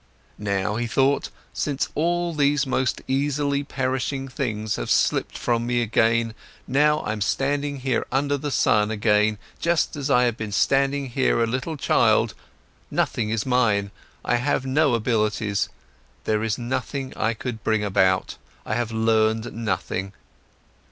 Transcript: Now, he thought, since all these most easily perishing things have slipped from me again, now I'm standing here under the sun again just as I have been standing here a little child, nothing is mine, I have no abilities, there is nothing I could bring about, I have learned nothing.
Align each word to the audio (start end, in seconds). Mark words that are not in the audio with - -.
Now, 0.39 0.77
he 0.77 0.87
thought, 0.87 1.29
since 1.53 1.89
all 1.93 2.33
these 2.33 2.65
most 2.65 3.03
easily 3.07 3.63
perishing 3.63 4.27
things 4.29 4.77
have 4.77 4.89
slipped 4.89 5.37
from 5.37 5.67
me 5.67 5.83
again, 5.83 6.33
now 6.67 7.03
I'm 7.05 7.21
standing 7.21 7.81
here 7.81 8.07
under 8.11 8.35
the 8.35 8.49
sun 8.49 8.89
again 8.89 9.37
just 9.59 9.95
as 9.95 10.09
I 10.09 10.23
have 10.23 10.37
been 10.37 10.51
standing 10.53 11.09
here 11.09 11.43
a 11.43 11.45
little 11.45 11.77
child, 11.77 12.33
nothing 12.89 13.29
is 13.29 13.45
mine, 13.45 13.91
I 14.25 14.37
have 14.37 14.65
no 14.65 14.95
abilities, 14.95 15.69
there 16.23 16.41
is 16.41 16.57
nothing 16.57 17.13
I 17.15 17.35
could 17.35 17.63
bring 17.63 17.83
about, 17.83 18.37
I 18.65 18.73
have 18.73 18.91
learned 18.91 19.53
nothing. 19.53 20.13